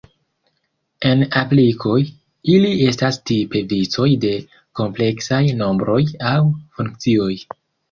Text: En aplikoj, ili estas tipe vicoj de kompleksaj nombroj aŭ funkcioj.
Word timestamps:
En 1.09 1.19
aplikoj, 1.41 1.97
ili 2.55 2.71
estas 2.87 3.21
tipe 3.33 3.63
vicoj 3.75 4.07
de 4.25 4.33
kompleksaj 4.81 5.45
nombroj 5.63 6.01
aŭ 6.33 6.43
funkcioj. 6.81 7.33